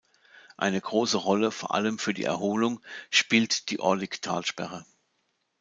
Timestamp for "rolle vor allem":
1.17-1.99